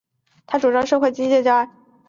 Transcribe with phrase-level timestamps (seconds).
[0.47, 1.69] 他主张社会主义的经济观。